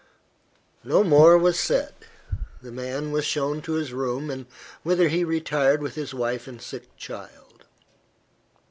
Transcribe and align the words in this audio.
No 0.83 1.03
more 1.03 1.37
was 1.37 1.59
said. 1.59 1.93
The 2.63 2.71
man 2.71 3.11
was 3.11 3.23
shown 3.23 3.61
to 3.61 3.73
his 3.73 3.93
room, 3.93 4.47
whither 4.81 5.09
he 5.09 5.23
retired 5.23 5.79
with 5.83 5.93
his 5.93 6.11
wife 6.11 6.47
and 6.47 6.59
sick 6.59 6.97
child. 6.97 7.65